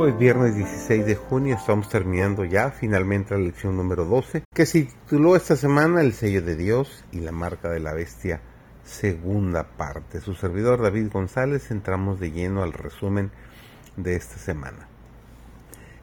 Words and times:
Hoy 0.00 0.10
es 0.10 0.18
viernes 0.20 0.54
16 0.54 1.06
de 1.06 1.16
junio, 1.16 1.56
estamos 1.56 1.88
terminando 1.88 2.44
ya 2.44 2.70
finalmente 2.70 3.34
la 3.34 3.40
lección 3.40 3.76
número 3.76 4.04
12, 4.04 4.44
que 4.54 4.64
se 4.64 4.82
tituló 4.82 5.34
esta 5.34 5.56
semana 5.56 6.02
El 6.02 6.12
sello 6.12 6.40
de 6.40 6.54
Dios 6.54 7.04
y 7.10 7.18
la 7.18 7.32
marca 7.32 7.68
de 7.68 7.80
la 7.80 7.94
bestia, 7.94 8.40
segunda 8.84 9.64
parte. 9.76 10.20
Su 10.20 10.34
servidor 10.34 10.82
David 10.82 11.08
González, 11.12 11.72
entramos 11.72 12.20
de 12.20 12.30
lleno 12.30 12.62
al 12.62 12.74
resumen 12.74 13.32
de 13.96 14.14
esta 14.14 14.36
semana. 14.36 14.86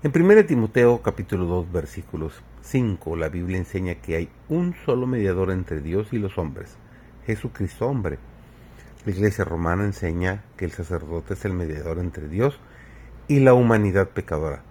En 0.03 0.11
1 0.13 0.45
Timoteo 0.45 1.01
capítulo 1.01 1.45
2 1.45 1.71
versículos 1.71 2.43
5, 2.63 3.15
la 3.15 3.29
Biblia 3.29 3.59
enseña 3.59 3.95
que 3.95 4.17
hay 4.17 4.29
un 4.49 4.75
solo 4.85 5.07
mediador 5.07 5.51
entre 5.51 5.79
Dios 5.79 6.09
y 6.11 6.17
los 6.17 6.37
hombres, 6.37 6.75
Jesucristo 7.25 7.87
hombre. 7.87 8.19
La 9.05 9.13
Iglesia 9.13 9.45
romana 9.45 9.85
enseña 9.85 10.43
que 10.57 10.65
el 10.65 10.71
sacerdote 10.71 11.35
es 11.35 11.45
el 11.45 11.53
mediador 11.53 11.99
entre 11.99 12.27
Dios 12.27 12.59
y 13.27 13.39
la 13.39 13.53
humanidad 13.53 14.09
pecadora. 14.09 14.61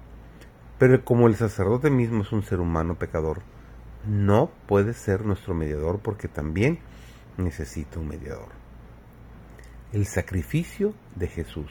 Pero 0.79 1.05
como 1.05 1.27
el 1.29 1.37
sacerdote 1.37 1.91
mismo 1.91 2.23
es 2.23 2.33
un 2.33 2.43
ser 2.43 2.61
humano 2.61 2.97
pecador, 2.97 3.43
no 4.07 4.51
puede 4.67 4.93
ser 4.93 5.25
nuestro 5.25 5.55
mediador 5.55 6.01
porque 6.01 6.29
también 6.29 6.79
necesita 7.37 7.99
un 7.99 8.09
mediador. 8.09 8.49
El 9.93 10.07
sacrificio 10.07 10.95
de 11.15 11.29
Jesús. 11.29 11.71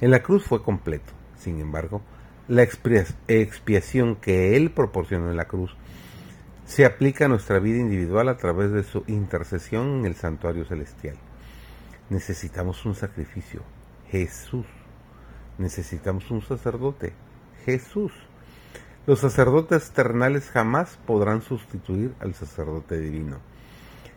En 0.00 0.10
la 0.10 0.22
cruz 0.22 0.44
fue 0.44 0.62
completo. 0.62 1.12
Sin 1.36 1.60
embargo, 1.60 2.02
la 2.48 2.62
expiación 2.62 4.16
que 4.16 4.56
Él 4.56 4.70
proporcionó 4.70 5.30
en 5.30 5.36
la 5.36 5.46
cruz 5.46 5.76
se 6.66 6.84
aplica 6.84 7.24
a 7.24 7.28
nuestra 7.28 7.60
vida 7.60 7.78
individual 7.78 8.28
a 8.28 8.36
través 8.36 8.72
de 8.72 8.82
su 8.82 9.04
intercesión 9.06 10.00
en 10.00 10.06
el 10.06 10.16
santuario 10.16 10.64
celestial. 10.64 11.16
Necesitamos 12.10 12.84
un 12.84 12.94
sacrificio, 12.94 13.62
Jesús 14.10 14.66
necesitamos 15.58 16.30
un 16.30 16.40
sacerdote, 16.40 17.12
Jesús. 17.64 18.12
Los 19.06 19.20
sacerdotes 19.20 19.90
terrenales 19.90 20.50
jamás 20.50 20.98
podrán 21.06 21.42
sustituir 21.42 22.14
al 22.20 22.34
sacerdote 22.34 22.98
divino. 22.98 23.38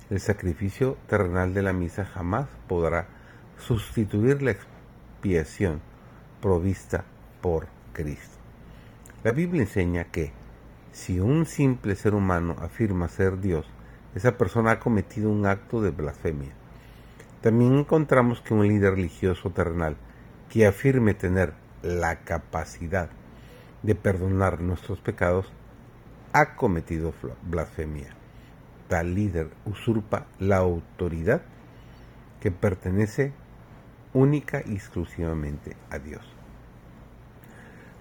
El 0.10 0.20
sacrificio 0.20 0.98
terrenal 1.08 1.54
de 1.54 1.62
la 1.62 1.74
misa 1.74 2.06
jamás 2.06 2.48
podrá 2.68 3.08
sustituir 3.58 4.42
la 4.42 4.52
expiación 4.52 5.82
provista 6.42 7.06
por 7.42 7.68
Cristo. 7.94 8.38
La 9.24 9.32
Biblia 9.32 9.62
enseña 9.62 10.06
que 10.06 10.34
si 10.92 11.20
un 11.20 11.46
simple 11.46 11.96
ser 11.96 12.14
humano 12.14 12.56
afirma 12.60 13.08
ser 13.08 13.40
Dios, 13.40 13.66
esa 14.16 14.38
persona 14.38 14.72
ha 14.72 14.80
cometido 14.80 15.30
un 15.30 15.46
acto 15.46 15.82
de 15.82 15.92
blasfemia. 15.92 16.52
También 17.42 17.78
encontramos 17.78 18.42
que 18.42 18.54
un 18.54 18.68
líder 18.68 18.96
religioso 18.96 19.52
terrenal 19.52 19.96
que 20.52 20.68
afirme 20.68 21.14
tener 21.14 21.54
la 21.82 22.26
capacidad 22.26 23.10
de 23.84 23.96
perdonar 23.96 24.60
nuestros 24.60 25.00
pecados 25.00 25.50
ha 26.34 26.56
cometido 26.56 27.14
blasfemia. 27.44 28.10
Tal 28.90 29.16
líder 29.16 29.50
usurpa 29.66 30.28
la 30.40 30.58
autoridad 30.58 31.42
que 32.42 32.52
pertenece 32.52 33.32
única 34.14 34.62
y 34.66 34.74
exclusivamente 34.74 35.78
a 35.90 36.00
Dios. 36.00 36.22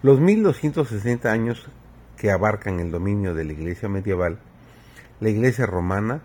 Los 0.03 0.19
1260 0.19 1.31
años 1.31 1.71
que 2.17 2.33
abarcan 2.33 2.81
el 2.81 2.91
dominio 2.91 3.33
de 3.33 3.45
la 3.45 3.53
iglesia 3.53 3.89
medieval, 3.89 4.41
la 5.21 5.29
iglesia 5.29 5.67
romana 5.67 6.23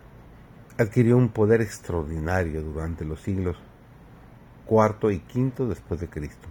adquirió 0.80 1.18
un 1.18 1.30
poder 1.30 1.62
extraordinario 1.62 2.64
durante 2.64 3.06
los 3.06 3.22
siglos 3.22 3.58
cuarto 4.66 5.12
y 5.12 5.20
quinto 5.20 5.68
después 5.68 6.00
de 6.00 6.10
Cristo. 6.10 6.48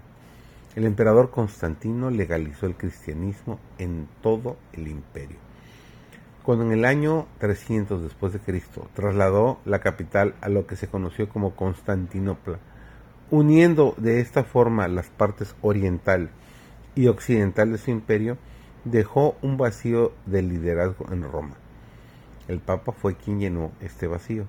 El 0.76 0.86
emperador 0.86 1.30
Constantino 1.30 2.10
legalizó 2.10 2.66
el 2.66 2.76
cristianismo 2.76 3.58
en 3.78 4.08
todo 4.22 4.56
el 4.72 4.88
imperio. 4.88 5.36
Cuando 6.42 6.64
en 6.64 6.72
el 6.72 6.84
año 6.84 7.26
300 7.38 8.02
después 8.02 8.32
de 8.32 8.40
Cristo 8.40 8.88
trasladó 8.94 9.58
la 9.64 9.78
capital 9.78 10.34
a 10.40 10.48
lo 10.48 10.66
que 10.66 10.76
se 10.76 10.88
conoció 10.88 11.28
como 11.28 11.54
Constantinopla, 11.54 12.58
uniendo 13.30 13.94
de 13.98 14.20
esta 14.20 14.44
forma 14.44 14.88
las 14.88 15.08
partes 15.08 15.54
oriental 15.62 16.30
y 16.94 17.06
occidental 17.06 17.72
de 17.72 17.78
su 17.78 17.90
imperio, 17.90 18.36
dejó 18.84 19.36
un 19.42 19.56
vacío 19.56 20.12
de 20.26 20.42
liderazgo 20.42 21.06
en 21.10 21.22
Roma. 21.22 21.54
El 22.46 22.58
Papa 22.60 22.92
fue 22.92 23.16
quien 23.16 23.40
llenó 23.40 23.72
este 23.80 24.06
vacío 24.06 24.46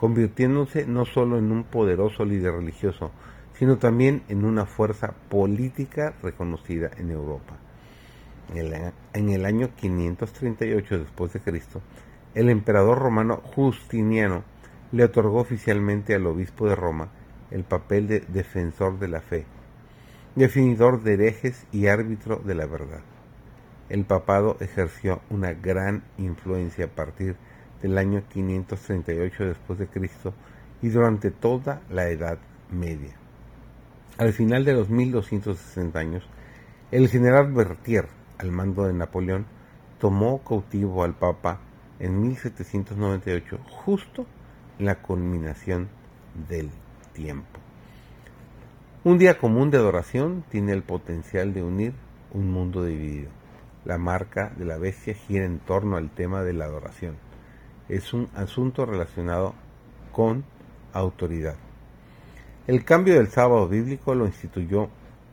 convirtiéndose 0.00 0.86
no 0.86 1.04
solo 1.04 1.36
en 1.36 1.52
un 1.52 1.62
poderoso 1.62 2.24
líder 2.24 2.54
religioso, 2.54 3.10
sino 3.52 3.76
también 3.76 4.22
en 4.28 4.46
una 4.46 4.64
fuerza 4.64 5.12
política 5.28 6.14
reconocida 6.22 6.90
en 6.96 7.10
Europa. 7.10 7.58
En 8.54 9.28
el 9.28 9.44
año 9.44 9.68
538 9.76 11.00
después 11.00 11.34
de 11.34 11.40
Cristo, 11.40 11.82
el 12.34 12.48
emperador 12.48 12.98
romano 12.98 13.42
Justiniano 13.54 14.42
le 14.90 15.04
otorgó 15.04 15.40
oficialmente 15.40 16.14
al 16.14 16.26
obispo 16.26 16.66
de 16.66 16.76
Roma 16.76 17.08
el 17.50 17.64
papel 17.64 18.08
de 18.08 18.20
defensor 18.20 18.98
de 19.00 19.08
la 19.08 19.20
fe, 19.20 19.44
definidor 20.34 21.02
de 21.02 21.12
herejes 21.12 21.66
y 21.72 21.88
árbitro 21.88 22.36
de 22.36 22.54
la 22.54 22.64
verdad. 22.64 23.02
El 23.90 24.06
papado 24.06 24.56
ejerció 24.60 25.20
una 25.28 25.52
gran 25.52 26.04
influencia 26.16 26.86
a 26.86 26.88
partir 26.88 27.34
de 27.34 27.49
del 27.82 27.98
año 27.98 28.22
538 28.28 29.44
después 29.44 29.78
de 29.78 29.86
Cristo 29.86 30.34
y 30.82 30.88
durante 30.88 31.30
toda 31.30 31.82
la 31.90 32.08
Edad 32.08 32.38
Media. 32.70 33.14
Al 34.18 34.32
final 34.32 34.64
de 34.64 34.74
los 34.74 34.90
1260 34.90 35.98
años, 35.98 36.28
el 36.90 37.08
general 37.08 37.52
Berthier, 37.52 38.08
al 38.38 38.52
mando 38.52 38.84
de 38.84 38.92
Napoleón, 38.92 39.46
tomó 39.98 40.42
cautivo 40.42 41.04
al 41.04 41.14
Papa 41.14 41.60
en 41.98 42.20
1798, 42.20 43.58
justo 43.84 44.26
en 44.78 44.86
la 44.86 44.96
culminación 44.96 45.88
del 46.48 46.70
tiempo. 47.12 47.60
Un 49.04 49.18
día 49.18 49.38
común 49.38 49.70
de 49.70 49.78
adoración 49.78 50.44
tiene 50.50 50.72
el 50.72 50.82
potencial 50.82 51.54
de 51.54 51.62
unir 51.62 51.94
un 52.32 52.50
mundo 52.50 52.84
dividido. 52.84 53.30
La 53.84 53.96
marca 53.96 54.52
de 54.56 54.66
la 54.66 54.76
bestia 54.76 55.14
gira 55.14 55.46
en 55.46 55.58
torno 55.58 55.96
al 55.96 56.10
tema 56.10 56.42
de 56.42 56.52
la 56.52 56.66
adoración 56.66 57.16
es 57.90 58.14
un 58.14 58.28
asunto 58.34 58.86
relacionado 58.86 59.54
con 60.12 60.44
autoridad. 60.92 61.56
El 62.66 62.84
cambio 62.84 63.14
del 63.14 63.28
sábado 63.28 63.66
bíblico 63.68 64.14
lo 64.14 64.26
instituyó 64.26 64.88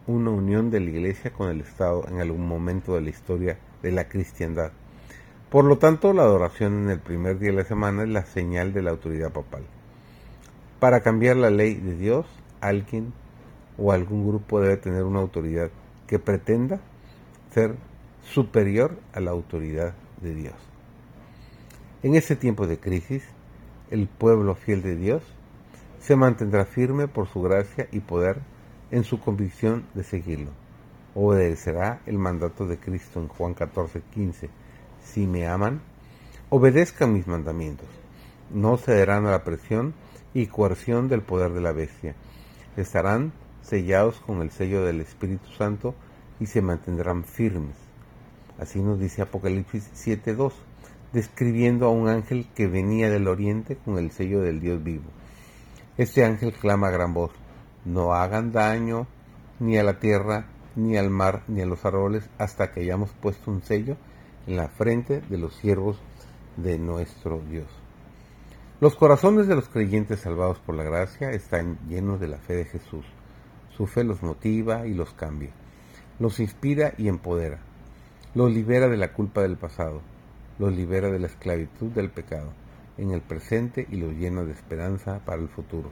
una 0.07 0.31
unión 0.31 0.71
de 0.71 0.79
la 0.79 0.89
Iglesia 0.89 1.31
con 1.31 1.49
el 1.49 1.61
Estado 1.61 2.07
en 2.07 2.19
algún 2.19 2.47
momento 2.47 2.95
de 2.95 3.01
la 3.01 3.09
historia 3.09 3.59
de 3.83 3.91
la 3.91 4.07
cristiandad. 4.07 4.71
Por 5.51 5.65
lo 5.65 5.77
tanto, 5.77 6.13
la 6.13 6.23
adoración 6.23 6.83
en 6.83 6.89
el 6.89 6.99
primer 6.99 7.37
día 7.37 7.51
de 7.51 7.57
la 7.57 7.63
semana 7.63 8.03
es 8.03 8.09
la 8.09 8.25
señal 8.25 8.73
de 8.73 8.81
la 8.81 8.91
autoridad 8.91 9.31
papal. 9.31 9.63
Para 10.79 11.01
cambiar 11.01 11.37
la 11.37 11.49
ley 11.49 11.75
de 11.75 11.95
Dios, 11.95 12.25
alguien 12.59 13.13
o 13.77 13.91
algún 13.91 14.27
grupo 14.27 14.59
debe 14.59 14.77
tener 14.77 15.03
una 15.03 15.19
autoridad 15.19 15.69
que 16.07 16.19
pretenda 16.19 16.79
ser 17.53 17.75
superior 18.23 18.97
a 19.13 19.19
la 19.19 19.31
autoridad 19.31 19.93
de 20.21 20.33
Dios. 20.33 20.76
En 22.03 22.13
este 22.13 22.35
tiempo 22.35 22.67
de 22.67 22.79
crisis, 22.79 23.23
el 23.89 24.07
pueblo 24.07 24.53
fiel 24.53 24.83
de 24.83 24.95
Dios 24.95 25.23
se 25.99 26.15
mantendrá 26.15 26.63
firme 26.65 27.07
por 27.07 27.27
su 27.27 27.41
gracia 27.41 27.87
y 27.91 28.01
poder 28.01 28.37
en 28.91 29.03
su 29.03 29.19
convicción 29.19 29.83
de 29.95 30.03
seguirlo. 30.03 30.51
Obedecerá 31.15 32.01
el 32.05 32.19
mandato 32.19 32.67
de 32.67 32.77
Cristo 32.77 33.19
en 33.19 33.27
Juan 33.27 33.55
14, 33.55 34.03
15. 34.13 34.47
Si 35.03 35.25
me 35.25 35.47
aman, 35.47 35.81
obedezcan 36.51 37.13
mis 37.13 37.25
mandamientos. 37.25 37.87
No 38.51 38.77
cederán 38.77 39.25
a 39.25 39.31
la 39.31 39.43
presión 39.43 39.95
y 40.35 40.45
coerción 40.45 41.09
del 41.09 41.23
poder 41.23 41.51
de 41.53 41.61
la 41.61 41.71
bestia. 41.71 42.13
Estarán 42.75 43.33
sellados 43.63 44.19
con 44.19 44.43
el 44.43 44.51
sello 44.51 44.85
del 44.85 45.01
Espíritu 45.01 45.49
Santo 45.57 45.95
y 46.39 46.45
se 46.45 46.61
mantendrán 46.61 47.23
firmes. 47.23 47.75
Así 48.59 48.83
nos 48.83 48.99
dice 48.99 49.23
Apocalipsis 49.23 49.89
7.2 49.95 50.53
describiendo 51.13 51.85
a 51.85 51.91
un 51.91 52.07
ángel 52.07 52.47
que 52.53 52.67
venía 52.67 53.09
del 53.09 53.27
oriente 53.27 53.77
con 53.77 53.97
el 53.97 54.11
sello 54.11 54.41
del 54.41 54.59
Dios 54.59 54.83
vivo. 54.83 55.05
Este 55.97 56.23
ángel 56.23 56.53
clama 56.53 56.87
a 56.87 56.91
gran 56.91 57.13
voz, 57.13 57.31
no 57.85 58.13
hagan 58.13 58.51
daño 58.51 59.07
ni 59.59 59.77
a 59.77 59.83
la 59.83 59.99
tierra, 59.99 60.45
ni 60.75 60.97
al 60.97 61.09
mar, 61.09 61.43
ni 61.47 61.61
a 61.61 61.65
los 61.65 61.85
árboles, 61.85 62.29
hasta 62.37 62.71
que 62.71 62.81
hayamos 62.81 63.11
puesto 63.13 63.49
un 63.49 63.63
sello 63.63 63.97
en 64.45 64.57
la 64.57 64.67
frente 64.67 65.21
de 65.21 65.37
los 65.37 65.55
siervos 65.55 65.99
de 66.55 66.77
nuestro 66.77 67.41
Dios. 67.49 67.67
Los 68.79 68.95
corazones 68.95 69.47
de 69.47 69.55
los 69.55 69.69
creyentes 69.69 70.19
salvados 70.19 70.59
por 70.59 70.75
la 70.75 70.83
gracia 70.83 71.31
están 71.31 71.79
llenos 71.87 72.19
de 72.19 72.27
la 72.27 72.37
fe 72.37 72.55
de 72.55 72.65
Jesús. 72.65 73.05
Su 73.75 73.87
fe 73.87 74.03
los 74.03 74.21
motiva 74.21 74.85
y 74.85 74.93
los 74.93 75.13
cambia, 75.13 75.49
los 76.19 76.39
inspira 76.39 76.93
y 76.97 77.07
empodera, 77.07 77.59
los 78.35 78.51
libera 78.51 78.87
de 78.87 78.97
la 78.97 79.13
culpa 79.13 79.41
del 79.41 79.57
pasado 79.57 80.01
los 80.59 80.73
libera 80.73 81.09
de 81.09 81.19
la 81.19 81.27
esclavitud 81.27 81.91
del 81.91 82.09
pecado 82.09 82.51
en 82.97 83.11
el 83.11 83.21
presente 83.21 83.87
y 83.89 83.97
los 83.97 84.13
llena 84.13 84.43
de 84.43 84.51
esperanza 84.51 85.21
para 85.25 85.41
el 85.41 85.49
futuro. 85.49 85.91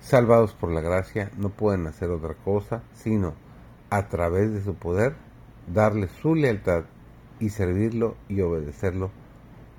Salvados 0.00 0.54
por 0.54 0.70
la 0.70 0.80
gracia, 0.80 1.30
no 1.36 1.50
pueden 1.50 1.86
hacer 1.86 2.10
otra 2.10 2.34
cosa 2.34 2.82
sino, 2.94 3.34
a 3.90 4.08
través 4.08 4.52
de 4.52 4.62
su 4.62 4.74
poder, 4.74 5.14
darle 5.72 6.08
su 6.08 6.34
lealtad 6.34 6.84
y 7.38 7.50
servirlo 7.50 8.16
y 8.28 8.40
obedecerlo 8.40 9.10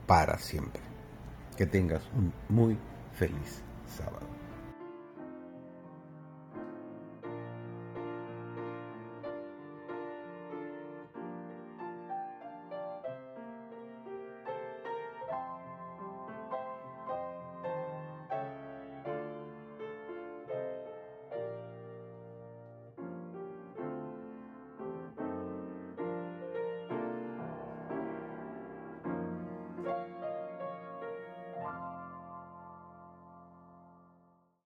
para 0.08 0.38
siempre. 0.38 0.82
Que 1.58 1.66
tengas 1.66 2.04
un 2.16 2.34
muy 2.50 2.78
feliz 3.14 3.62
sábado. 3.88 4.35